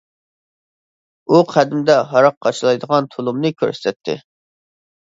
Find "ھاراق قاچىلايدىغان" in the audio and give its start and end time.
2.15-3.13